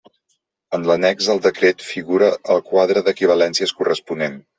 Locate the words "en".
0.77-0.85